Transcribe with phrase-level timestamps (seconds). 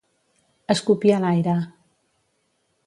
[0.75, 1.55] Escopir a l'aire.